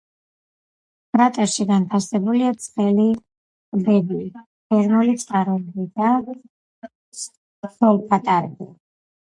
[1.17, 4.19] კრატერში განთავსებულია ცხელი ტბები,
[4.75, 6.11] თერმული წყაროები და
[7.77, 8.73] სოლფატარები.